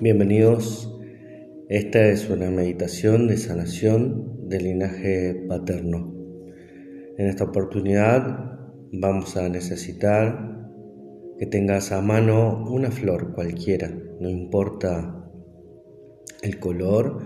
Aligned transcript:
Bienvenidos. 0.00 0.96
Esta 1.68 2.06
es 2.06 2.30
una 2.30 2.52
meditación 2.52 3.26
de 3.26 3.36
sanación 3.36 4.48
del 4.48 4.62
linaje 4.62 5.34
paterno. 5.48 6.14
En 7.16 7.26
esta 7.26 7.42
oportunidad 7.42 8.60
vamos 8.92 9.36
a 9.36 9.48
necesitar 9.48 10.70
que 11.36 11.46
tengas 11.46 11.90
a 11.90 12.00
mano 12.00 12.64
una 12.70 12.92
flor 12.92 13.34
cualquiera, 13.34 13.90
no 14.20 14.28
importa 14.28 15.28
el 16.42 16.60
color 16.60 17.18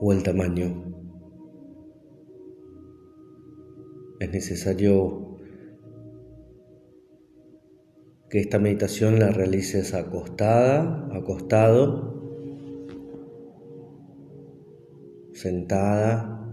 o 0.00 0.14
el 0.14 0.22
tamaño. 0.22 0.90
Es 4.20 4.32
necesario 4.32 5.33
que 8.34 8.40
esta 8.40 8.58
meditación 8.58 9.20
la 9.20 9.30
realices 9.30 9.94
acostada, 9.94 11.08
acostado, 11.12 12.20
sentada. 15.32 16.44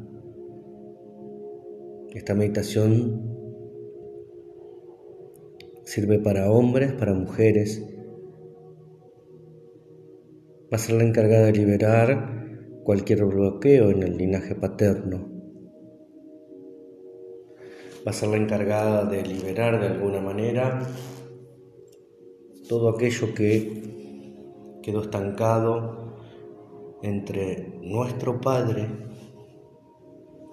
Esta 2.13 2.35
meditación 2.35 3.23
sirve 5.83 6.19
para 6.19 6.51
hombres, 6.51 6.93
para 6.93 7.15
mujeres. 7.15 7.83
Va 10.71 10.75
a 10.75 10.77
ser 10.77 10.97
la 10.97 11.03
encargada 11.03 11.47
de 11.47 11.53
liberar 11.53 12.83
cualquier 12.83 13.25
bloqueo 13.25 13.89
en 13.89 14.03
el 14.03 14.17
linaje 14.17 14.53
paterno. 14.53 15.31
Va 18.05 18.11
a 18.11 18.13
ser 18.13 18.29
la 18.29 18.37
encargada 18.37 19.05
de 19.05 19.23
liberar 19.23 19.79
de 19.79 19.87
alguna 19.87 20.21
manera 20.21 20.87
todo 22.71 22.87
aquello 22.87 23.33
que 23.33 24.79
quedó 24.81 25.01
estancado 25.01 26.15
entre 27.03 27.77
nuestro 27.81 28.39
Padre 28.39 28.87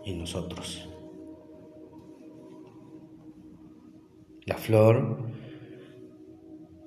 y 0.05 0.15
nosotros. 0.15 0.91
La 4.47 4.57
flor 4.57 5.31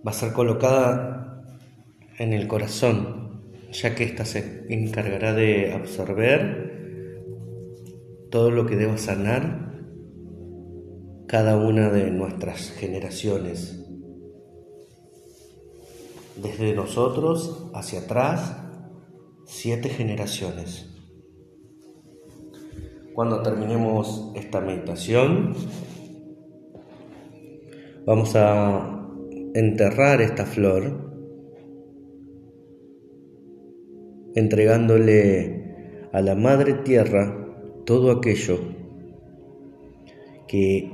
va 0.06 0.12
a 0.12 0.14
ser 0.14 0.34
colocada 0.34 1.46
en 2.18 2.34
el 2.34 2.46
corazón, 2.50 3.42
ya 3.72 3.96
que 3.96 4.04
ésta 4.04 4.26
se 4.26 4.66
encargará 4.68 5.32
de 5.32 5.72
absorber 5.72 6.60
todo 8.30 8.52
lo 8.52 8.66
que 8.66 8.76
deba 8.76 8.98
sanar 8.98 9.80
cada 11.26 11.56
una 11.56 11.90
de 11.90 12.12
nuestras 12.12 12.72
generaciones 12.72 13.81
desde 16.36 16.74
nosotros 16.74 17.70
hacia 17.74 18.02
atrás, 18.02 18.58
siete 19.46 19.90
generaciones. 19.90 20.88
Cuando 23.14 23.42
terminemos 23.42 24.32
esta 24.36 24.62
meditación, 24.62 25.54
vamos 28.06 28.36
a 28.36 29.02
enterrar 29.54 30.22
esta 30.22 30.46
flor, 30.46 31.12
entregándole 34.36 36.08
a 36.14 36.22
la 36.22 36.36
Madre 36.36 36.74
Tierra 36.76 37.38
todo 37.86 38.12
aquello 38.12 38.60
que 40.48 40.90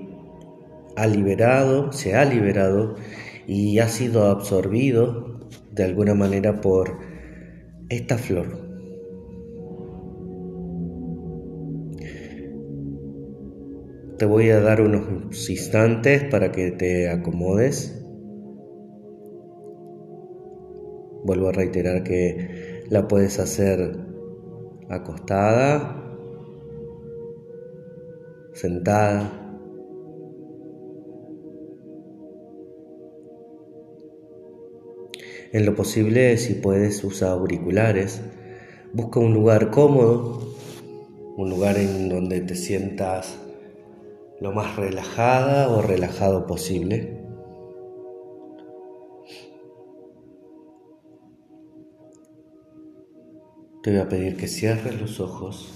ha 0.96 1.06
liberado, 1.06 1.92
se 1.92 2.16
ha 2.16 2.26
liberado 2.26 2.96
y 3.48 3.80
ha 3.80 3.88
sido 3.88 4.26
absorbido 4.26 5.27
de 5.78 5.84
alguna 5.84 6.16
manera 6.16 6.60
por 6.60 6.98
esta 7.90 8.18
flor. 8.18 8.68
Te 14.18 14.26
voy 14.26 14.50
a 14.50 14.60
dar 14.60 14.82
unos 14.82 15.50
instantes 15.50 16.24
para 16.24 16.52
que 16.52 16.72
te 16.72 17.10
acomodes. 17.10 18.04
Vuelvo 21.24 21.50
a 21.50 21.52
reiterar 21.52 22.04
que 22.04 22.84
la 22.90 23.08
puedes 23.08 23.40
hacer 23.40 23.96
acostada, 24.90 26.04
sentada, 28.54 29.47
En 35.54 35.66
lo 35.66 35.76
posible, 35.76 36.38
si 36.38 36.56
puedes, 36.56 37.02
usa 37.04 37.32
auriculares. 37.32 38.22
Busca 38.92 39.20
un 39.22 39.34
lugar 39.34 39.72
cómodo, 39.72 40.56
un 41.38 41.50
lugar 41.50 41.78
en 41.78 42.10
donde 42.10 42.42
te 42.42 42.56
sientas 42.56 43.38
lo 44.42 44.52
más 44.52 44.76
relajada 44.76 45.70
o 45.70 45.82
relajado 45.82 46.46
posible. 46.46 47.24
Te 53.84 53.92
voy 53.92 54.00
a 54.00 54.10
pedir 54.10 54.36
que 54.36 54.48
cierres 54.48 55.00
los 55.00 55.22
ojos, 55.22 55.74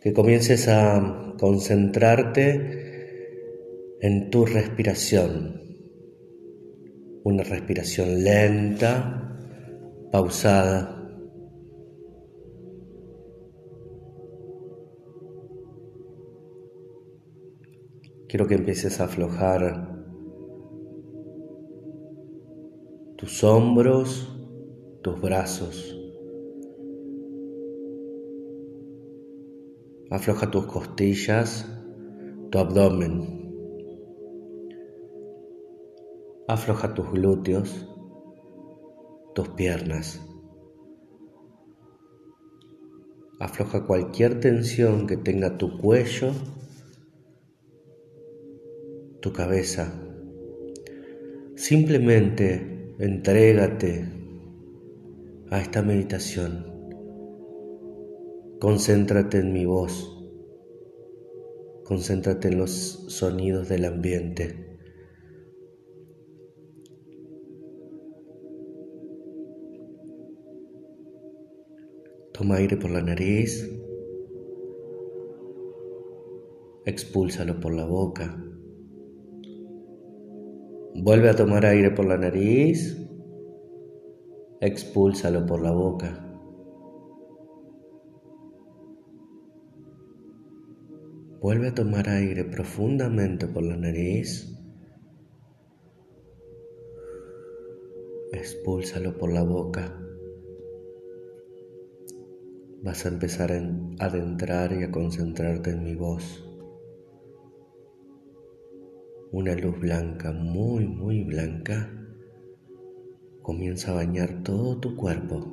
que 0.00 0.12
comiences 0.12 0.66
a 0.66 1.34
concentrarte 1.38 2.86
en 4.00 4.30
tu 4.30 4.46
respiración 4.46 5.65
una 7.26 7.42
respiración 7.42 8.22
lenta, 8.22 9.36
pausada. 10.12 10.92
Quiero 18.28 18.46
que 18.46 18.54
empieces 18.54 19.00
a 19.00 19.06
aflojar 19.06 20.04
tus 23.16 23.42
hombros, 23.42 24.32
tus 25.02 25.20
brazos. 25.20 25.98
Afloja 30.12 30.48
tus 30.48 30.66
costillas, 30.66 31.68
tu 32.52 32.58
abdomen. 32.60 33.35
Afloja 36.48 36.94
tus 36.94 37.10
glúteos, 37.10 37.88
tus 39.34 39.48
piernas. 39.48 40.24
Afloja 43.40 43.84
cualquier 43.84 44.38
tensión 44.38 45.08
que 45.08 45.16
tenga 45.16 45.58
tu 45.58 45.76
cuello, 45.76 46.30
tu 49.20 49.32
cabeza. 49.32 49.92
Simplemente 51.56 52.94
entrégate 53.00 54.08
a 55.50 55.58
esta 55.58 55.82
meditación. 55.82 56.64
Concéntrate 58.60 59.38
en 59.40 59.52
mi 59.52 59.64
voz. 59.64 60.12
Concéntrate 61.82 62.48
en 62.48 62.58
los 62.58 62.70
sonidos 63.08 63.68
del 63.68 63.84
ambiente. 63.84 64.75
Toma 72.36 72.56
aire 72.56 72.76
por 72.76 72.90
la 72.90 73.00
nariz. 73.00 73.66
Expúlsalo 76.84 77.58
por 77.60 77.72
la 77.72 77.86
boca. 77.86 78.36
Vuelve 80.96 81.30
a 81.30 81.34
tomar 81.34 81.64
aire 81.64 81.92
por 81.92 82.04
la 82.04 82.18
nariz. 82.18 82.94
Expúlsalo 84.60 85.46
por 85.46 85.62
la 85.62 85.72
boca. 85.72 86.10
Vuelve 91.40 91.68
a 91.68 91.74
tomar 91.74 92.06
aire 92.10 92.44
profundamente 92.44 93.46
por 93.46 93.62
la 93.62 93.78
nariz. 93.78 94.54
Expúlsalo 98.30 99.16
por 99.16 99.32
la 99.32 99.42
boca 99.42 100.02
vas 102.86 103.04
a 103.04 103.08
empezar 103.08 103.50
a 103.50 104.06
adentrar 104.06 104.72
y 104.72 104.84
a 104.84 104.92
concentrarte 104.92 105.70
en 105.70 105.82
mi 105.82 105.96
voz. 105.96 106.48
Una 109.32 109.56
luz 109.56 109.80
blanca, 109.80 110.30
muy, 110.30 110.86
muy 110.86 111.24
blanca, 111.24 111.90
comienza 113.42 113.90
a 113.90 113.94
bañar 113.96 114.44
todo 114.44 114.78
tu 114.78 114.94
cuerpo. 114.94 115.52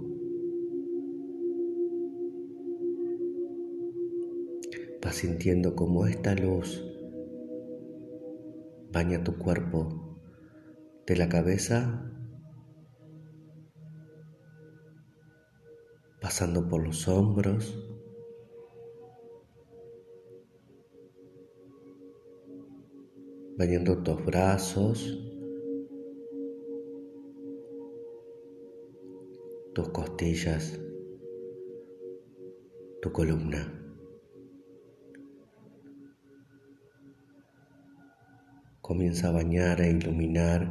Vas 5.01 5.15
sintiendo 5.15 5.75
como 5.75 6.05
esta 6.05 6.35
luz 6.35 6.85
baña 8.91 9.23
tu 9.23 9.39
cuerpo 9.39 10.19
de 11.07 11.15
la 11.15 11.29
cabeza 11.29 12.11
pasando 16.23 16.65
por 16.69 16.81
los 16.81 17.05
hombros, 17.09 17.77
bañando 23.57 24.01
tus 24.01 24.23
brazos, 24.23 25.19
tus 29.75 29.89
costillas, 29.89 30.79
tu 33.01 33.11
columna. 33.11 33.69
Comienza 38.79 39.27
a 39.27 39.31
bañar 39.33 39.81
e 39.81 39.91
iluminar 39.91 40.61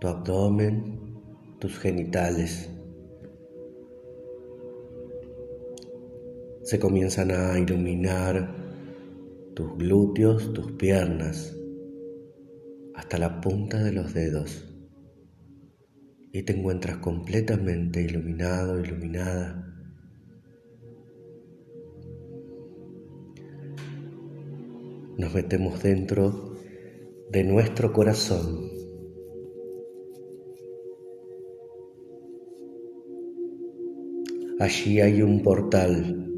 tu 0.00 0.06
abdomen, 0.06 1.07
tus 1.58 1.78
genitales. 1.78 2.70
Se 6.62 6.78
comienzan 6.78 7.30
a 7.30 7.58
iluminar 7.58 8.54
tus 9.54 9.76
glúteos, 9.76 10.52
tus 10.52 10.72
piernas, 10.72 11.56
hasta 12.94 13.18
la 13.18 13.40
punta 13.40 13.82
de 13.82 13.92
los 13.92 14.14
dedos. 14.14 14.64
Y 16.30 16.42
te 16.42 16.52
encuentras 16.52 16.98
completamente 16.98 18.02
iluminado, 18.02 18.78
iluminada. 18.78 19.64
Nos 25.16 25.34
metemos 25.34 25.82
dentro 25.82 26.54
de 27.30 27.44
nuestro 27.44 27.92
corazón. 27.92 28.77
Allí 34.60 35.00
hay 35.00 35.22
un 35.22 35.42
portal. 35.42 36.32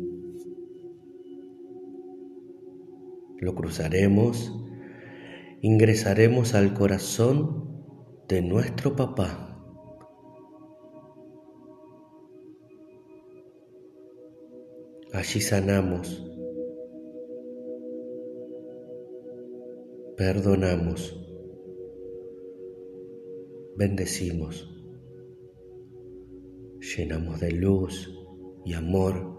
Lo 3.38 3.54
cruzaremos, 3.54 4.54
ingresaremos 5.62 6.54
al 6.54 6.74
corazón 6.74 7.82
de 8.28 8.42
nuestro 8.42 8.94
papá. 8.94 9.46
Allí 15.14 15.40
sanamos, 15.40 16.22
perdonamos, 20.18 21.26
bendecimos 23.78 24.79
llenamos 26.80 27.40
de 27.40 27.52
luz 27.52 28.10
y 28.64 28.72
amor 28.72 29.38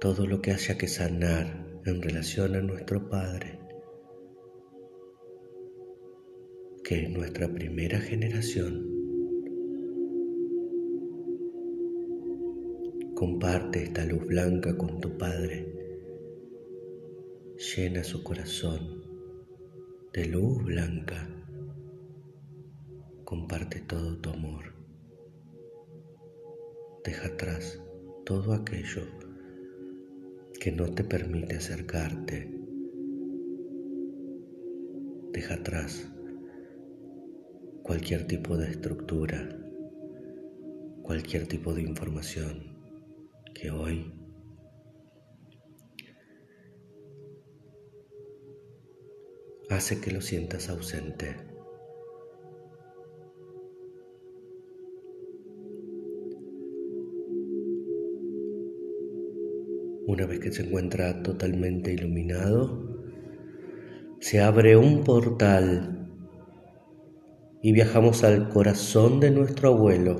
todo 0.00 0.26
lo 0.26 0.40
que 0.40 0.52
haya 0.52 0.78
que 0.78 0.86
sanar 0.86 1.66
en 1.84 2.00
relación 2.00 2.54
a 2.54 2.60
nuestro 2.60 3.08
Padre, 3.08 3.58
que 6.84 7.02
es 7.02 7.10
nuestra 7.10 7.52
primera 7.52 7.98
generación. 7.98 8.94
Comparte 13.14 13.82
esta 13.82 14.04
luz 14.04 14.24
blanca 14.24 14.78
con 14.78 15.00
tu 15.00 15.18
Padre. 15.18 15.74
Llena 17.56 18.04
su 18.04 18.22
corazón 18.22 19.02
de 20.12 20.26
luz 20.26 20.62
blanca. 20.62 21.28
Comparte 23.24 23.80
todo 23.80 24.16
tu 24.18 24.30
amor. 24.30 24.77
Deja 27.08 27.28
atrás 27.28 27.82
todo 28.26 28.52
aquello 28.52 29.06
que 30.60 30.70
no 30.70 30.92
te 30.92 31.04
permite 31.04 31.56
acercarte. 31.56 32.54
Deja 35.32 35.54
atrás 35.54 36.06
cualquier 37.82 38.26
tipo 38.26 38.58
de 38.58 38.68
estructura, 38.68 39.48
cualquier 41.00 41.46
tipo 41.46 41.72
de 41.72 41.80
información 41.80 42.76
que 43.54 43.70
hoy 43.70 44.12
hace 49.70 49.98
que 49.98 50.10
lo 50.10 50.20
sientas 50.20 50.68
ausente. 50.68 51.47
Una 60.08 60.24
vez 60.24 60.40
que 60.40 60.50
se 60.50 60.62
encuentra 60.62 61.22
totalmente 61.22 61.92
iluminado, 61.92 62.82
se 64.20 64.40
abre 64.40 64.74
un 64.74 65.04
portal 65.04 66.08
y 67.60 67.72
viajamos 67.72 68.24
al 68.24 68.48
corazón 68.48 69.20
de 69.20 69.30
nuestro 69.30 69.68
abuelo. 69.68 70.18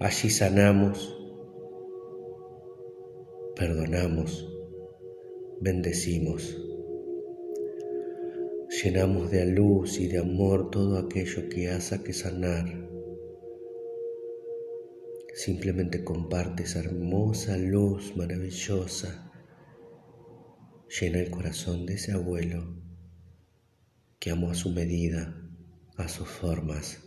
Allí 0.00 0.28
sanamos, 0.28 1.18
perdonamos, 3.56 4.46
bendecimos, 5.62 6.62
llenamos 8.84 9.30
de 9.30 9.46
luz 9.46 9.98
y 9.98 10.08
de 10.08 10.18
amor 10.18 10.70
todo 10.70 10.98
aquello 10.98 11.48
que 11.48 11.70
hace 11.70 12.02
que 12.02 12.12
sanar 12.12 12.89
Simplemente 15.44 16.04
comparte 16.04 16.64
esa 16.64 16.80
hermosa 16.80 17.56
luz 17.56 18.14
maravillosa. 18.14 19.32
Llena 21.00 21.18
el 21.20 21.30
corazón 21.30 21.86
de 21.86 21.94
ese 21.94 22.12
abuelo 22.12 22.76
que 24.18 24.32
amó 24.32 24.50
a 24.50 24.54
su 24.54 24.68
medida, 24.68 25.34
a 25.96 26.08
sus 26.08 26.28
formas. 26.28 27.02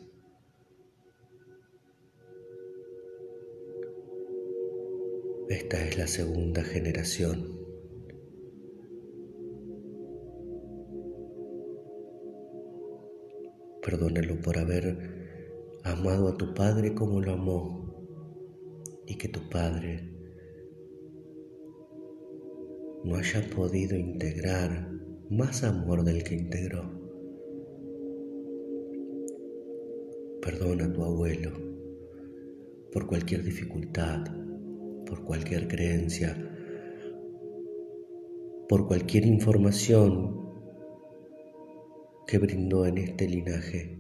Esta 5.47 5.85
es 5.85 6.00
la 6.00 6.07
segunda 6.07 6.63
generación. 6.63 7.59
Perdónalo 13.83 14.42
por 14.42 14.57
haber 14.57 15.78
amado 15.83 16.30
a 16.30 16.35
tu 16.35 16.56
padre 16.56 16.95
como 16.95 17.21
lo 17.21 17.33
amó 17.33 17.82
y 19.14 19.16
que 19.16 19.28
tu 19.28 19.48
Padre 19.48 20.10
no 23.04 23.16
haya 23.16 23.48
podido 23.56 23.96
integrar 23.96 24.90
más 25.30 25.64
amor 25.64 26.04
del 26.04 26.24
que 26.24 26.34
integró. 26.34 26.90
Perdona 30.42 30.86
a 30.86 30.94
tu 30.94 31.04
abuelo 31.04 31.52
por 32.92 33.06
cualquier 33.06 33.44
dificultad, 33.44 34.24
por 35.06 35.24
cualquier 35.24 35.68
creencia, 35.68 36.36
por 38.68 38.88
cualquier 38.88 39.28
información 39.28 40.42
que 42.26 42.40
brindó 42.40 42.88
en 42.88 42.98
este 42.98 43.28
linaje 43.28 44.00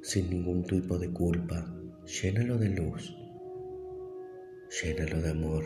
sin 0.00 0.30
ningún 0.30 0.62
tipo 0.62 0.98
de 0.98 1.12
culpa. 1.12 1.76
Llénalo 2.06 2.56
de 2.56 2.70
luz 2.70 3.19
llénalo 4.70 5.20
de 5.20 5.30
amor. 5.30 5.64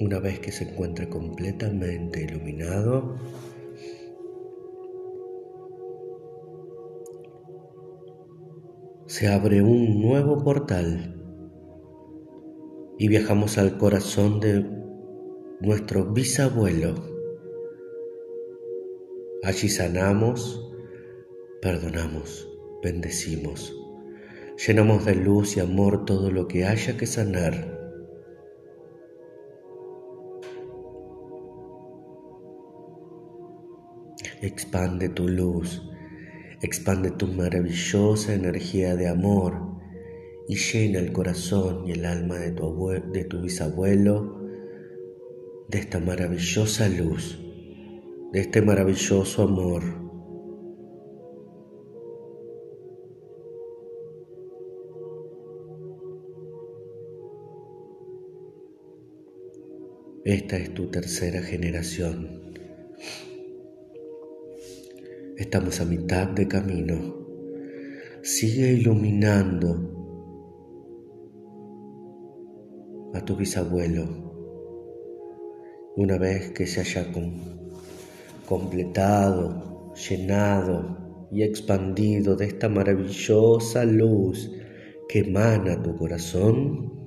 Una 0.00 0.18
vez 0.18 0.40
que 0.40 0.50
se 0.50 0.64
encuentre 0.64 1.08
completamente 1.10 2.22
iluminado, 2.22 3.16
se 9.06 9.28
abre 9.28 9.60
un 9.60 10.00
nuevo 10.00 10.42
portal 10.42 11.16
y 12.98 13.08
viajamos 13.08 13.58
al 13.58 13.76
corazón 13.76 14.40
de 14.40 14.64
nuestro 15.60 16.12
bisabuelo. 16.12 16.94
Allí 19.42 19.68
sanamos, 19.68 20.70
perdonamos, 21.60 22.48
bendecimos, 22.82 23.76
llenamos 24.66 25.04
de 25.04 25.14
luz 25.14 25.56
y 25.56 25.60
amor 25.60 26.04
todo 26.04 26.30
lo 26.30 26.48
que 26.48 26.64
haya 26.64 26.96
que 26.96 27.06
sanar. 27.06 27.78
Expande 34.42 35.10
tu 35.10 35.28
luz, 35.28 35.82
expande 36.62 37.10
tu 37.10 37.26
maravillosa 37.26 38.32
energía 38.32 38.96
de 38.96 39.08
amor 39.08 39.70
y 40.48 40.56
llena 40.56 40.98
el 40.98 41.12
corazón 41.12 41.86
y 41.86 41.92
el 41.92 42.06
alma 42.06 42.38
de 42.38 42.52
tu, 42.52 43.40
bisabuelo 43.42 44.40
de 45.68 45.78
esta 45.78 46.00
maravillosa 46.00 46.88
luz, 46.88 47.38
de 48.32 48.40
este 48.40 48.62
maravilloso 48.62 49.42
amor. 49.42 49.99
Esta 60.24 60.58
es 60.58 60.74
tu 60.74 60.90
tercera 60.90 61.40
generación. 61.40 62.42
Estamos 65.38 65.80
a 65.80 65.86
mitad 65.86 66.28
de 66.28 66.46
camino. 66.46 67.26
Sigue 68.20 68.74
iluminando 68.74 69.96
a 73.14 73.24
tu 73.24 73.34
bisabuelo 73.34 74.30
una 75.96 76.18
vez 76.18 76.50
que 76.50 76.66
se 76.66 76.80
haya 76.80 77.10
completado, 78.44 79.94
llenado 79.94 81.28
y 81.32 81.44
expandido 81.44 82.36
de 82.36 82.44
esta 82.44 82.68
maravillosa 82.68 83.86
luz 83.86 84.52
que 85.08 85.20
emana 85.20 85.82
tu 85.82 85.96
corazón, 85.96 86.99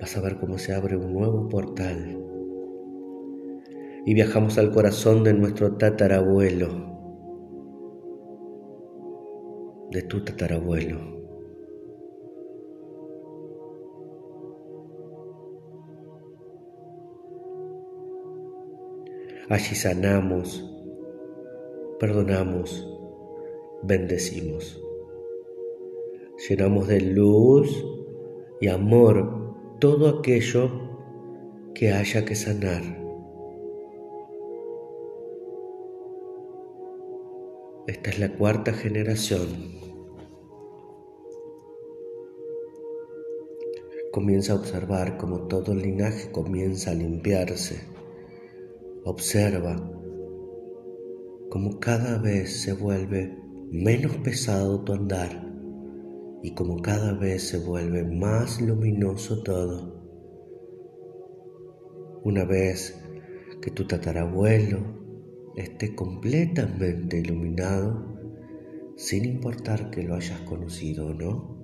vas 0.00 0.16
a 0.16 0.20
ver 0.20 0.38
cómo 0.38 0.56
se 0.56 0.74
abre 0.74 0.96
un 0.96 1.12
nuevo 1.12 1.48
portal 1.48 2.18
y 4.06 4.14
viajamos 4.14 4.56
al 4.56 4.72
corazón 4.72 5.22
de 5.24 5.34
nuestro 5.34 5.76
tatarabuelo, 5.76 6.68
de 9.90 10.02
tu 10.02 10.24
tatarabuelo. 10.24 11.20
Allí 19.50 19.74
sanamos, 19.74 20.64
perdonamos, 21.98 22.88
bendecimos. 23.82 24.80
Llenamos 26.48 26.88
de 26.88 27.00
luz 27.02 27.84
y 28.60 28.68
amor 28.68 29.49
todo 29.80 30.18
aquello 30.18 30.70
que 31.74 31.90
haya 31.90 32.24
que 32.26 32.34
sanar. 32.34 32.82
Esta 37.86 38.10
es 38.10 38.18
la 38.18 38.36
cuarta 38.36 38.74
generación. 38.74 39.48
Comienza 44.12 44.52
a 44.52 44.56
observar 44.56 45.16
cómo 45.16 45.46
todo 45.48 45.72
el 45.72 45.82
linaje 45.82 46.30
comienza 46.30 46.90
a 46.90 46.94
limpiarse 46.94 47.80
Observa 49.04 49.76
cómo 51.48 51.80
cada 51.80 52.18
vez 52.18 52.62
se 52.62 52.74
vuelve 52.74 53.34
menos 53.70 54.16
pesado 54.18 54.84
tu 54.84 54.92
andar 54.92 55.49
y 56.42 56.54
cómo 56.54 56.80
cada 56.80 57.12
vez 57.12 57.48
se 57.48 57.58
vuelve 57.58 58.04
más 58.04 58.60
luminoso 58.60 59.42
todo. 59.42 60.00
Una 62.24 62.44
vez 62.44 63.00
que 63.60 63.70
tu 63.70 63.86
tatarabuelo 63.86 64.78
esté 65.56 65.94
completamente 65.94 67.18
iluminado, 67.18 68.18
sin 68.96 69.24
importar 69.24 69.90
que 69.90 70.02
lo 70.02 70.14
hayas 70.14 70.40
conocido 70.40 71.08
o 71.08 71.14
no, 71.14 71.60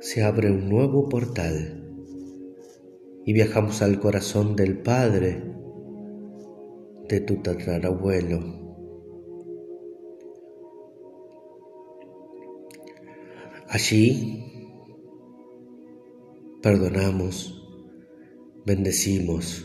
se 0.00 0.22
abre 0.22 0.50
un 0.50 0.68
nuevo 0.68 1.08
portal 1.08 1.80
y 3.24 3.32
viajamos 3.32 3.80
al 3.82 3.98
corazón 4.00 4.54
del 4.54 4.78
Padre 4.78 5.42
de 7.08 7.20
tu 7.20 7.36
tatarabuelo. 7.36 8.63
Allí 13.68 14.44
perdonamos, 16.62 17.66
bendecimos, 18.66 19.64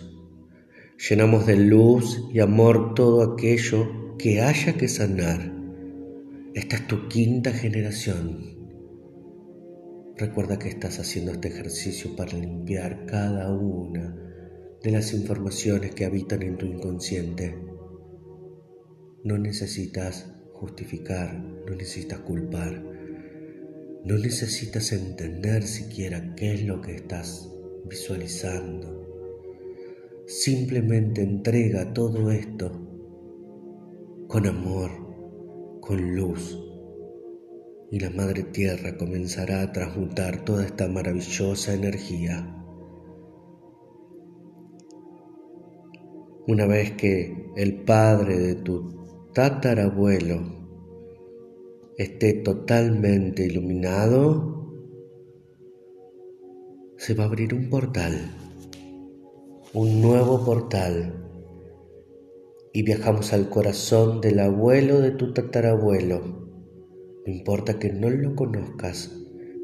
llenamos 1.09 1.45
de 1.45 1.57
luz 1.57 2.23
y 2.33 2.39
amor 2.39 2.93
todo 2.93 3.33
aquello 3.33 4.15
que 4.17 4.41
haya 4.41 4.77
que 4.77 4.87
sanar. 4.87 5.53
Esta 6.53 6.77
es 6.77 6.87
tu 6.87 7.07
quinta 7.09 7.51
generación. 7.51 8.57
Recuerda 10.17 10.57
que 10.57 10.69
estás 10.69 10.99
haciendo 10.99 11.33
este 11.33 11.49
ejercicio 11.49 12.15
para 12.15 12.37
limpiar 12.37 13.05
cada 13.05 13.53
una 13.53 14.15
de 14.81 14.91
las 14.91 15.13
informaciones 15.13 15.93
que 15.93 16.05
habitan 16.05 16.41
en 16.41 16.57
tu 16.57 16.65
inconsciente. 16.65 17.57
No 19.25 19.37
necesitas 19.37 20.31
justificar, 20.53 21.37
no 21.37 21.75
necesitas 21.75 22.19
culpar, 22.19 22.88
no 24.05 24.17
necesitas 24.17 24.91
entender 24.91 25.63
siquiera 25.63 26.33
qué 26.35 26.53
es 26.53 26.63
lo 26.63 26.81
que 26.81 26.95
estás 26.95 27.51
visualizando. 27.85 29.07
Simplemente 30.27 31.21
entrega 31.21 31.93
todo 31.93 32.31
esto 32.31 32.71
con 34.27 34.45
amor, 34.47 34.91
con 35.81 36.15
luz 36.15 36.57
y 37.91 37.99
la 37.99 38.11
Madre 38.11 38.43
Tierra 38.43 38.95
comenzará 38.97 39.61
a 39.61 39.71
transmutar 39.71 40.45
toda 40.45 40.65
esta 40.65 40.87
maravillosa 40.87 41.73
energía. 41.73 42.55
Una 46.47 46.67
vez 46.67 46.91
que 46.91 47.51
el 47.55 47.83
Padre 47.83 48.37
de 48.37 48.55
tu 48.55 49.31
tatarabuelo 49.33 50.58
esté 51.99 52.33
totalmente 52.33 53.45
iluminado, 53.45 54.73
se 56.97 57.13
va 57.13 57.25
a 57.25 57.27
abrir 57.27 57.53
un 57.53 57.69
portal, 57.69 58.13
un 59.73 60.01
nuevo 60.01 60.43
portal, 60.43 61.13
y 62.73 62.81
viajamos 62.81 63.33
al 63.33 63.49
corazón 63.49 64.19
del 64.19 64.39
abuelo 64.39 64.99
de 64.99 65.11
tu 65.11 65.33
tatarabuelo 65.33 66.39
no 67.29 67.35
importa 67.35 67.77
que 67.77 67.93
no 67.93 68.09
lo 68.09 68.35
conozcas, 68.35 69.15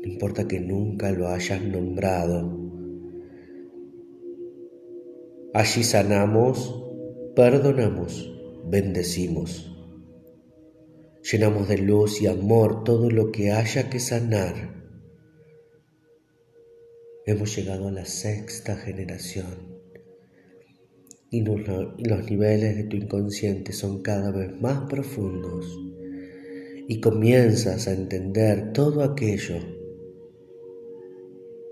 no 0.03 0.11
importa 0.11 0.47
que 0.47 0.59
nunca 0.59 1.11
lo 1.11 1.29
hayas 1.29 1.63
nombrado. 1.63 2.59
Allí 5.51 5.83
sanamos, 5.83 6.83
perdonamos, 7.35 8.31
bendecimos. 8.69 9.74
Llenamos 11.31 11.67
de 11.67 11.79
luz 11.79 12.21
y 12.21 12.27
amor 12.27 12.83
todo 12.83 13.09
lo 13.09 13.31
que 13.31 13.51
haya 13.51 13.89
que 13.89 13.99
sanar. 13.99 14.75
Hemos 17.25 17.55
llegado 17.55 17.87
a 17.87 17.91
la 17.91 18.05
sexta 18.05 18.75
generación 18.75 19.81
y 21.31 21.43
los 21.43 22.29
niveles 22.29 22.77
de 22.77 22.83
tu 22.83 22.97
inconsciente 22.97 23.73
son 23.73 24.03
cada 24.03 24.29
vez 24.29 24.61
más 24.61 24.87
profundos 24.87 25.65
y 26.87 27.01
comienzas 27.01 27.87
a 27.87 27.93
entender 27.93 28.71
todo 28.71 29.01
aquello 29.01 29.57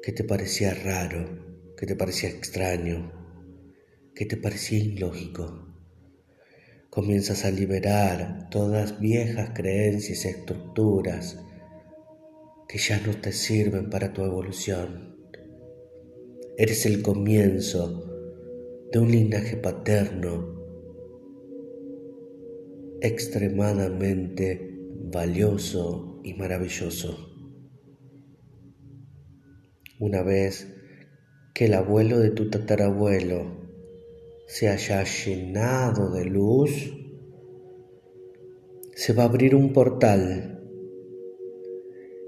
que 0.01 0.13
te 0.13 0.23
parecía 0.23 0.73
raro, 0.73 1.75
que 1.77 1.85
te 1.85 1.95
parecía 1.95 2.29
extraño, 2.29 3.11
que 4.15 4.25
te 4.25 4.35
parecía 4.35 4.79
ilógico. 4.79 5.72
Comienzas 6.93 7.43
a 7.43 7.49
liberar 7.49 8.49
todas 8.51 8.99
viejas 8.99 9.49
creencias 9.55 10.25
y 10.25 10.27
estructuras 10.27 11.43
que 12.67 12.77
ya 12.77 12.99
no 12.99 13.19
te 13.19 13.31
sirven 13.31 13.89
para 13.89 14.13
tu 14.13 14.23
evolución. 14.23 15.17
Eres 16.55 16.85
el 16.85 17.01
comienzo 17.01 18.05
de 18.91 18.99
un 18.99 19.09
linaje 19.09 19.57
paterno 19.57 20.53
extremadamente 23.01 24.77
valioso 25.11 26.21
y 26.23 26.35
maravilloso. 26.35 27.17
Una 29.97 30.21
vez 30.21 30.67
que 31.55 31.65
el 31.65 31.73
abuelo 31.73 32.19
de 32.19 32.29
tu 32.29 32.51
tatarabuelo 32.51 33.62
se 34.45 34.69
haya 34.69 35.03
llenado 35.03 36.11
de 36.11 36.25
luz, 36.25 36.93
se 38.95 39.13
va 39.13 39.23
a 39.23 39.27
abrir 39.27 39.55
un 39.55 39.73
portal 39.73 40.61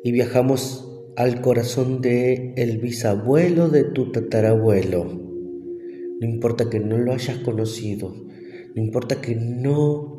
y 0.03 0.11
viajamos 0.11 0.85
al 1.15 1.41
corazón 1.41 2.01
de 2.01 2.53
el 2.57 2.79
bisabuelo 2.79 3.69
de 3.69 3.83
tu 3.85 4.11
tatarabuelo. 4.11 5.05
No 5.05 6.27
importa 6.27 6.69
que 6.69 6.79
no 6.79 6.97
lo 6.97 7.13
hayas 7.13 7.39
conocido, 7.39 8.13
no 8.75 8.81
importa 8.81 9.21
que 9.21 9.35
no 9.35 10.15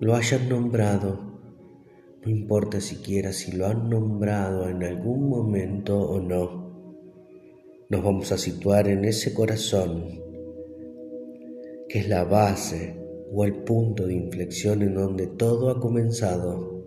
lo 0.00 0.14
hayan 0.14 0.48
nombrado, 0.48 1.40
no 2.24 2.30
importa 2.30 2.80
siquiera 2.80 3.32
si 3.32 3.52
lo 3.52 3.66
han 3.66 3.88
nombrado 3.88 4.68
en 4.68 4.82
algún 4.82 5.28
momento 5.28 5.98
o 6.00 6.20
no. 6.20 6.61
Nos 7.92 8.02
vamos 8.02 8.32
a 8.32 8.38
situar 8.38 8.88
en 8.88 9.04
ese 9.04 9.34
corazón 9.34 10.18
que 11.90 11.98
es 11.98 12.08
la 12.08 12.24
base 12.24 12.98
o 13.30 13.44
el 13.44 13.64
punto 13.64 14.06
de 14.06 14.14
inflexión 14.14 14.80
en 14.80 14.94
donde 14.94 15.26
todo 15.26 15.68
ha 15.68 15.78
comenzado, 15.78 16.82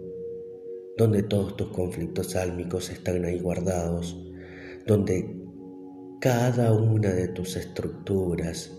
donde 0.98 1.22
todos 1.22 1.56
tus 1.58 1.68
conflictos 1.68 2.36
álmicos 2.36 2.90
están 2.90 3.24
ahí 3.24 3.40
guardados, 3.40 4.20
donde 4.88 5.44
cada 6.20 6.74
una 6.74 7.14
de 7.14 7.28
tus 7.28 7.56
estructuras 7.56 8.76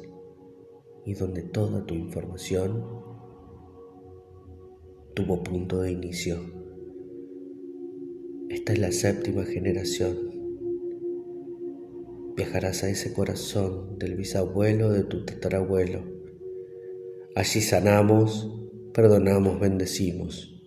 y 1.04 1.14
donde 1.14 1.42
toda 1.42 1.86
tu 1.86 1.94
información 1.94 2.84
tuvo 5.14 5.44
punto 5.44 5.80
de 5.80 5.92
inicio. 5.92 6.38
Esta 8.48 8.72
es 8.72 8.78
la 8.80 8.90
séptima 8.90 9.44
generación. 9.44 10.35
Viajarás 12.36 12.84
a 12.84 12.90
ese 12.90 13.14
corazón 13.14 13.98
del 13.98 14.14
bisabuelo 14.14 14.92
de 14.92 15.04
tu 15.04 15.24
tatarabuelo. 15.24 16.02
Allí 17.34 17.62
sanamos, 17.62 18.52
perdonamos, 18.92 19.58
bendecimos. 19.58 20.62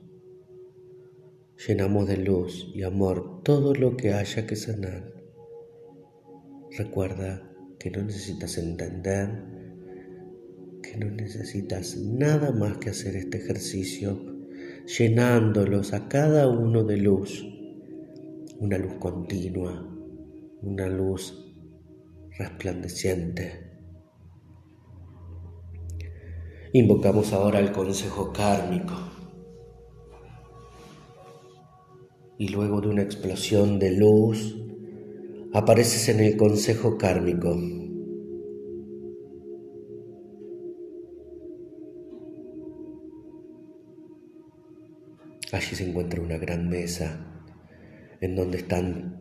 Llenamos 1.68 2.08
de 2.08 2.18
luz 2.18 2.72
y 2.74 2.82
amor 2.82 3.44
todo 3.44 3.76
lo 3.76 3.98
que 3.98 4.14
haya 4.14 4.48
que 4.48 4.56
sanar. 4.56 5.14
Recuerda 6.76 7.52
que 7.78 7.92
no 7.92 8.02
necesitas 8.02 8.58
entender, 8.58 9.30
que 10.82 10.98
no 10.98 11.12
necesitas 11.12 11.98
nada 11.98 12.52
más 12.52 12.80
que 12.80 12.90
hacer 12.90 13.16
este 13.16 13.38
ejercicio, 13.38 14.20
llenándolos 14.98 15.94
a 15.94 16.08
cada 16.08 16.48
uno 16.48 16.84
de 16.84 16.98
luz, 16.98 17.46
una 18.58 18.80
luz 18.80 18.96
continua, 18.96 19.88
una 20.64 20.88
luz 20.88 21.46
resplandeciente. 22.40 23.70
Invocamos 26.72 27.34
ahora 27.34 27.60
el 27.60 27.72
consejo 27.72 28.32
kármico. 28.32 28.94
Y 32.38 32.48
luego 32.48 32.80
de 32.80 32.88
una 32.88 33.02
explosión 33.02 33.78
de 33.78 33.92
luz, 33.92 34.56
apareces 35.54 36.08
en 36.08 36.22
el 36.22 36.38
consejo 36.38 36.98
kármico. 36.98 37.50
Allí 45.52 45.76
se 45.76 45.90
encuentra 45.90 46.22
una 46.22 46.38
gran 46.38 46.70
mesa 46.70 47.44
en 48.22 48.36
donde 48.36 48.60
están 48.60 49.19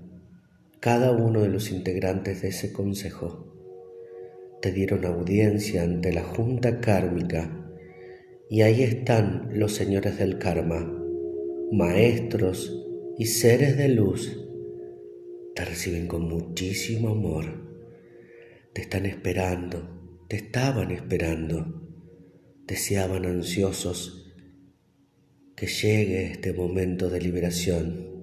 cada 0.80 1.12
uno 1.12 1.42
de 1.42 1.49
los 1.49 1.70
integrantes 1.70 2.42
de 2.42 2.49
ese 2.49 2.73
consejo. 2.73 3.54
Te 4.62 4.73
dieron 4.73 5.04
audiencia 5.04 5.82
ante 5.82 6.12
la 6.12 6.23
junta 6.23 6.80
kármica 6.80 7.70
y 8.50 8.62
ahí 8.62 8.82
están 8.82 9.50
los 9.52 9.73
señores 9.75 10.18
del 10.18 10.38
karma, 10.38 10.92
maestros 11.70 12.85
y 13.18 13.26
seres 13.26 13.76
de 13.76 13.88
luz 13.88 14.44
te 15.58 15.64
reciben 15.64 16.06
con 16.06 16.28
muchísimo 16.28 17.08
amor. 17.08 17.47
Te 18.73 18.82
están 18.82 19.06
esperando, 19.06 20.25
te 20.28 20.37
estaban 20.37 20.92
esperando, 20.92 21.82
deseaban 22.64 23.26
ansiosos 23.26 24.32
que 25.56 25.66
llegue 25.66 26.30
este 26.30 26.52
momento 26.52 27.11
de 27.11 27.20
liberación 27.20 28.17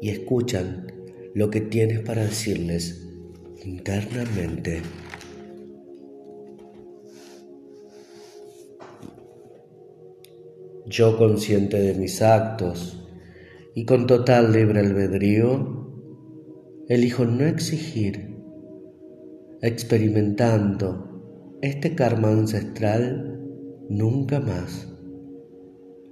y 0.00 0.10
escuchan 0.10 0.86
lo 1.34 1.50
que 1.50 1.60
tienes 1.60 2.00
para 2.00 2.22
decirles 2.22 3.08
internamente. 3.64 4.82
Yo 10.86 11.18
consciente 11.18 11.80
de 11.80 11.94
mis 11.94 12.22
actos, 12.22 13.02
y 13.74 13.84
con 13.84 14.06
total 14.06 14.52
libre 14.52 14.80
albedrío, 14.80 15.92
elijo 16.88 17.24
no 17.24 17.44
exigir, 17.44 18.36
experimentando 19.60 21.58
este 21.60 21.94
karma 21.94 22.30
ancestral 22.30 23.38
nunca 23.88 24.40
más. 24.40 24.95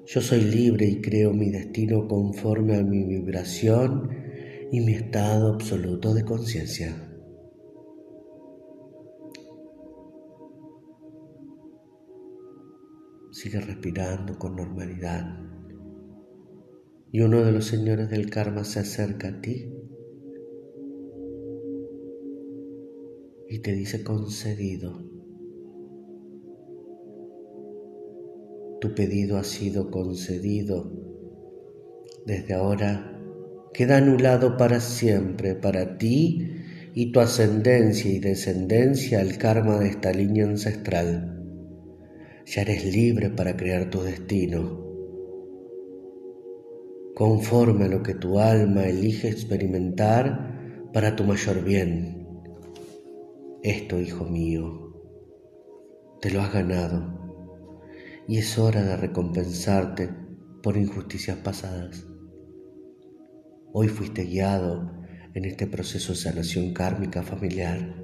Yo 0.06 0.20
soy 0.20 0.42
libre 0.42 0.86
y 0.86 1.00
creo 1.00 1.32
mi 1.32 1.50
destino 1.50 2.06
conforme 2.06 2.76
a 2.76 2.82
mi 2.82 3.04
vibración 3.04 4.10
y 4.70 4.80
mi 4.80 4.92
estado 4.92 5.54
absoluto 5.54 6.12
de 6.12 6.24
conciencia. 6.24 6.94
Sigue 13.32 13.60
respirando 13.60 14.38
con 14.38 14.56
normalidad 14.56 15.44
y 17.10 17.20
uno 17.22 17.42
de 17.42 17.52
los 17.52 17.64
señores 17.64 18.10
del 18.10 18.28
karma 18.28 18.64
se 18.64 18.80
acerca 18.80 19.28
a 19.28 19.40
ti 19.40 19.72
y 23.48 23.58
te 23.60 23.72
dice 23.72 24.04
concedido. 24.04 25.13
Tu 28.80 28.94
pedido 28.94 29.38
ha 29.38 29.44
sido 29.44 29.90
concedido. 29.90 30.90
Desde 32.26 32.54
ahora 32.54 33.20
queda 33.72 33.98
anulado 33.98 34.56
para 34.56 34.80
siempre 34.80 35.54
para 35.54 35.98
ti 35.98 36.50
y 36.94 37.12
tu 37.12 37.20
ascendencia 37.20 38.10
y 38.10 38.18
descendencia 38.18 39.20
el 39.20 39.37
karma 39.38 39.78
de 39.78 39.88
esta 39.88 40.12
línea 40.12 40.44
ancestral. 40.44 41.42
Ya 42.46 42.62
eres 42.62 42.84
libre 42.84 43.30
para 43.30 43.56
crear 43.56 43.90
tu 43.90 44.02
destino 44.02 44.84
conforme 47.14 47.84
a 47.84 47.88
lo 47.88 48.02
que 48.02 48.14
tu 48.14 48.40
alma 48.40 48.87
elige 48.87 49.28
experimentar 49.28 50.88
para 50.92 51.14
tu 51.14 51.24
mayor 51.24 51.62
bien. 51.62 52.26
Esto, 53.62 54.00
hijo 54.00 54.24
mío, 54.24 54.92
te 56.20 56.30
lo 56.30 56.40
has 56.42 56.52
ganado 56.52 57.23
y 58.26 58.38
es 58.38 58.58
hora 58.58 58.82
de 58.82 58.96
recompensarte 58.96 60.10
por 60.62 60.76
injusticias 60.76 61.37
pasadas. 61.38 62.06
Hoy 63.72 63.88
fuiste 63.88 64.24
guiado 64.24 64.90
en 65.34 65.44
este 65.44 65.66
proceso 65.66 66.12
de 66.12 66.18
sanación 66.18 66.72
kármica 66.72 67.22
familiar 67.22 68.02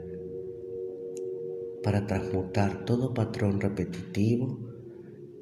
para 1.83 2.07
transmutar 2.07 2.85
todo 2.85 3.15
patrón 3.15 3.61
repetitivo 3.61 4.59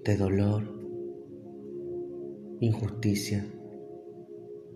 de 0.04 0.16
dolor, 0.16 0.62
injusticia 2.60 3.44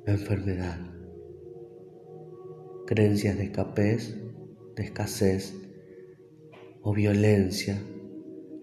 enfermedad, 0.07 0.79
creencias 2.87 3.37
de 3.39 3.45
escapez, 3.45 4.17
de 4.75 4.83
escasez 4.83 5.55
o 6.83 6.93
violencia 6.93 7.81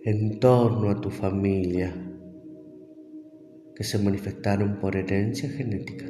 en 0.04 0.40
torno 0.40 0.90
a 0.90 1.02
tu 1.02 1.10
familia 1.10 1.94
que 3.76 3.84
se 3.84 3.98
manifestaron 4.00 4.80
por 4.80 4.96
herencia 4.96 5.50
genética. 5.50 6.06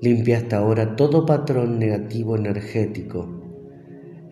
Limpia 0.00 0.38
hasta 0.38 0.58
ahora 0.58 0.96
todo 0.96 1.24
patrón 1.24 1.78
negativo 1.78 2.36
energético, 2.36 3.28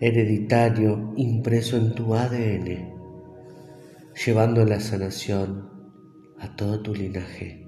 hereditario 0.00 1.12
impreso 1.16 1.76
en 1.76 1.94
tu 1.94 2.14
ADN 2.14 3.00
llevando 4.26 4.66
la 4.66 4.80
sanación 4.80 5.70
a 6.38 6.54
todo 6.54 6.82
tu 6.82 6.94
linaje. 6.94 7.59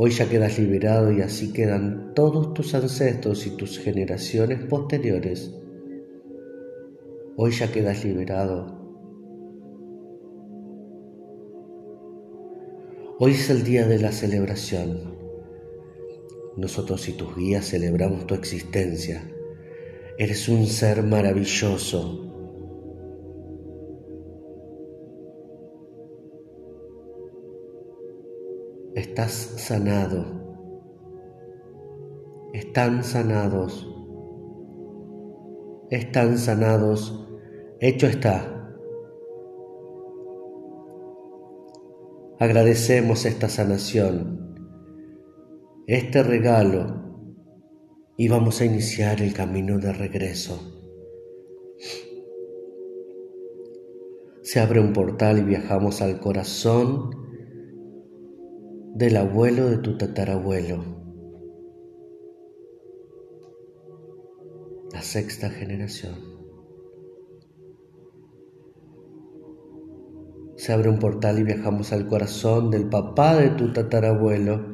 Hoy 0.00 0.12
ya 0.12 0.28
quedas 0.28 0.60
liberado 0.60 1.10
y 1.10 1.22
así 1.22 1.52
quedan 1.52 2.14
todos 2.14 2.54
tus 2.54 2.72
ancestros 2.72 3.44
y 3.48 3.56
tus 3.56 3.80
generaciones 3.80 4.64
posteriores. 4.66 5.52
Hoy 7.36 7.50
ya 7.50 7.72
quedas 7.72 8.04
liberado. 8.04 8.78
Hoy 13.18 13.32
es 13.32 13.50
el 13.50 13.64
día 13.64 13.88
de 13.88 13.98
la 13.98 14.12
celebración. 14.12 15.16
Nosotros 16.56 17.08
y 17.08 17.14
tus 17.14 17.34
guías 17.34 17.68
celebramos 17.68 18.24
tu 18.24 18.36
existencia. 18.36 19.28
Eres 20.16 20.48
un 20.48 20.66
ser 20.66 21.02
maravilloso, 21.02 22.27
estás 28.98 29.32
sanado, 29.32 30.24
están 32.52 33.04
sanados, 33.04 33.86
están 35.90 36.38
sanados, 36.38 37.28
hecho 37.80 38.06
está. 38.06 38.54
agradecemos 42.40 43.24
esta 43.24 43.48
sanación, 43.48 44.54
este 45.88 46.22
regalo 46.22 47.34
y 48.16 48.28
vamos 48.28 48.60
a 48.60 48.64
iniciar 48.64 49.20
el 49.20 49.32
camino 49.32 49.78
de 49.78 49.92
regreso. 49.92 50.60
Se 54.42 54.60
abre 54.60 54.80
un 54.80 54.92
portal 54.92 55.38
y 55.38 55.42
viajamos 55.42 56.00
al 56.00 56.20
corazón 56.20 57.27
del 58.98 59.16
abuelo 59.16 59.70
de 59.70 59.78
tu 59.78 59.96
tatarabuelo, 59.96 60.82
la 64.92 65.02
sexta 65.02 65.50
generación. 65.50 66.16
Se 70.56 70.72
abre 70.72 70.90
un 70.90 70.98
portal 70.98 71.38
y 71.38 71.44
viajamos 71.44 71.92
al 71.92 72.08
corazón 72.08 72.72
del 72.72 72.88
papá 72.88 73.36
de 73.36 73.50
tu 73.50 73.72
tatarabuelo, 73.72 74.66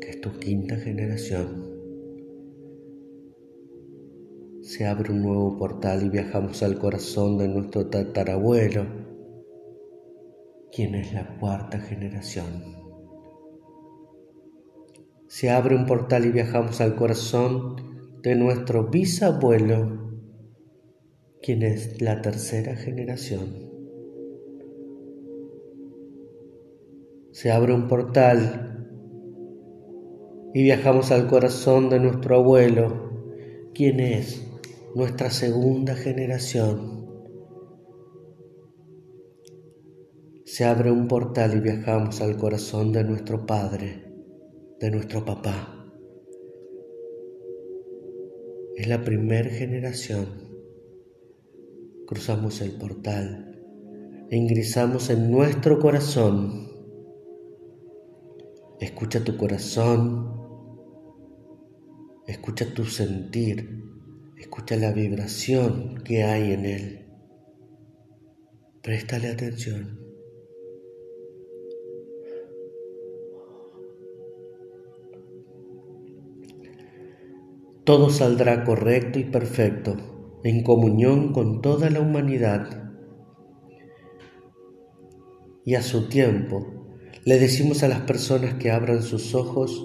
que 0.00 0.08
es 0.08 0.20
tu 0.22 0.30
quinta 0.38 0.76
generación. 0.76 1.70
Se 4.62 4.86
abre 4.86 5.12
un 5.12 5.20
nuevo 5.20 5.58
portal 5.58 6.06
y 6.06 6.08
viajamos 6.08 6.62
al 6.62 6.78
corazón 6.78 7.36
de 7.36 7.48
nuestro 7.48 7.88
tatarabuelo, 7.88 9.11
quien 10.72 10.94
es 10.94 11.12
la 11.12 11.36
cuarta 11.38 11.78
generación. 11.78 12.80
Se 15.28 15.50
abre 15.50 15.76
un 15.76 15.86
portal 15.86 16.24
y 16.26 16.30
viajamos 16.32 16.80
al 16.80 16.96
corazón 16.96 17.76
de 18.22 18.34
nuestro 18.34 18.88
bisabuelo, 18.88 20.10
quien 21.42 21.62
es 21.62 22.00
la 22.00 22.22
tercera 22.22 22.76
generación. 22.76 23.72
se 27.32 27.50
abre 27.50 27.72
un 27.72 27.88
portal 27.88 28.86
y 30.52 30.62
viajamos 30.62 31.10
al 31.10 31.28
corazón 31.28 31.88
de 31.88 31.98
nuestro 31.98 32.36
abuelo, 32.36 33.10
quien 33.74 34.00
es 34.00 34.46
nuestra 34.94 35.30
segunda 35.30 35.94
generación. 35.94 37.01
Se 40.54 40.66
abre 40.66 40.90
un 40.90 41.08
portal 41.08 41.56
y 41.56 41.60
viajamos 41.60 42.20
al 42.20 42.36
corazón 42.36 42.92
de 42.92 43.02
nuestro 43.04 43.46
padre, 43.46 44.04
de 44.78 44.90
nuestro 44.90 45.24
papá. 45.24 45.90
Es 48.76 48.86
la 48.86 49.02
primera 49.02 49.48
generación. 49.48 50.26
Cruzamos 52.06 52.60
el 52.60 52.72
portal 52.72 53.64
e 54.28 54.36
ingresamos 54.36 55.08
en 55.08 55.30
nuestro 55.30 55.78
corazón 55.78 56.68
Escucha 58.78 59.24
tu 59.24 59.38
corazón, 59.38 60.28
escucha 62.26 62.74
tu 62.74 62.84
sentir, 62.84 63.84
escucha 64.36 64.76
la 64.76 64.92
vibración 64.92 66.02
que 66.04 66.24
hay 66.24 66.52
en 66.52 66.66
él. 66.66 67.06
Préstale 68.82 69.28
atención. 69.28 70.01
Todo 77.84 78.10
saldrá 78.10 78.62
correcto 78.62 79.18
y 79.18 79.24
perfecto 79.24 79.96
en 80.44 80.62
comunión 80.62 81.32
con 81.32 81.60
toda 81.62 81.90
la 81.90 82.00
humanidad. 82.00 82.92
Y 85.64 85.74
a 85.74 85.82
su 85.82 86.08
tiempo 86.08 86.64
le 87.24 87.40
decimos 87.40 87.82
a 87.82 87.88
las 87.88 88.02
personas 88.02 88.54
que 88.54 88.70
abran 88.70 89.02
sus 89.02 89.34
ojos 89.34 89.84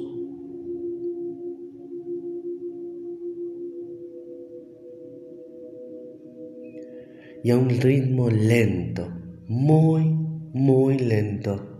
y 7.43 7.49
a 7.49 7.57
un 7.57 7.69
ritmo 7.69 8.29
lento, 8.29 9.07
muy, 9.47 10.05
muy 10.53 10.99
lento, 10.99 11.79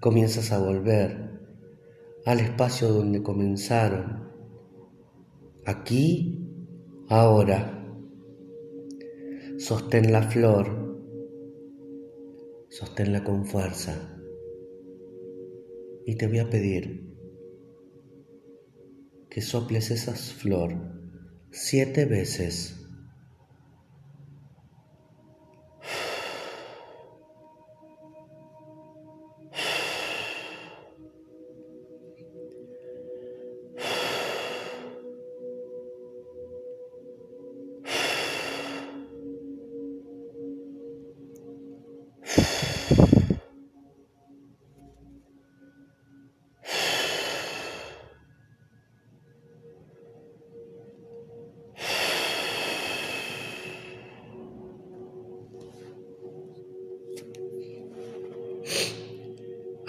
comienzas 0.00 0.52
a 0.52 0.60
volver 0.60 1.27
al 2.24 2.40
espacio 2.40 2.88
donde 2.88 3.22
comenzaron, 3.22 4.30
aquí, 5.66 6.44
ahora. 7.08 7.74
Sostén 9.58 10.12
la 10.12 10.22
flor 10.22 10.88
sosténla 12.68 13.24
con 13.24 13.46
fuerza. 13.46 14.16
Y 16.04 16.16
te 16.16 16.26
voy 16.26 16.38
a 16.38 16.48
pedir 16.48 17.14
que 19.28 19.42
soples 19.42 19.90
esa 19.90 20.14
flor 20.14 20.74
siete 21.50 22.04
veces. 22.04 22.87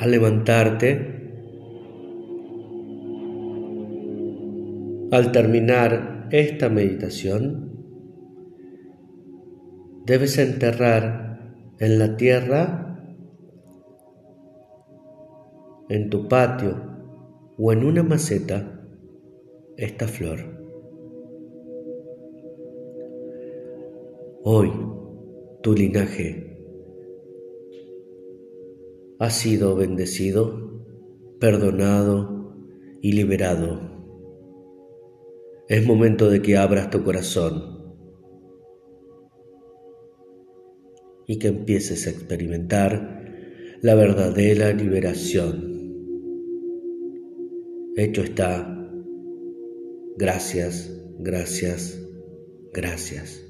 Levantarte, 0.10 1.20
al 5.12 5.32
terminar 5.32 6.28
esta 6.32 6.70
meditación, 6.70 7.72
debes 10.06 10.38
enterrar 10.38 11.56
en 11.80 12.00
la 12.00 12.18
tierra, 12.18 12.86
en 15.90 16.10
tu 16.10 16.28
patio 16.28 16.76
o 17.58 17.72
en 17.72 17.84
una 17.84 18.04
maceta 18.04 18.82
esta 19.78 20.08
flor. 20.08 20.40
Hoy, 24.44 24.72
tu 25.62 25.74
linaje 25.74 26.49
has 29.20 29.36
sido 29.36 29.76
bendecido, 29.76 30.82
perdonado 31.40 32.56
y 33.02 33.12
liberado. 33.12 33.82
Es 35.68 35.86
momento 35.86 36.30
de 36.30 36.42
que 36.42 36.58
abras 36.58 36.90
tu 36.90 37.04
corazón 37.04 37.94
y 41.28 41.38
que 41.38 41.50
empieces 41.50 42.08
a 42.08 42.12
experimentar 42.12 43.78
la 43.82 43.94
verdadera 43.94 44.72
liberación. 44.74 45.70
Hecho 47.98 48.24
está. 48.24 48.76
Gracias, 50.18 50.92
gracias, 51.20 52.02
gracias. 52.74 53.49